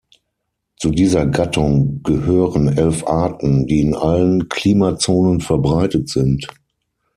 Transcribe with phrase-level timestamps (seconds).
[0.77, 6.47] Zu dieser Gattung gehören elf Arten, die in allen Klimazonen verbreitet sind.